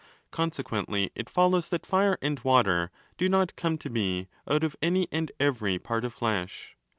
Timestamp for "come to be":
3.55-4.29